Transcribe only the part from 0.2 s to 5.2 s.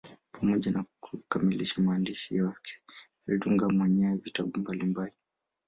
Pamoja na kukamilisha maandishi yake, alitunga mwenyewe vitabu mbalimbali.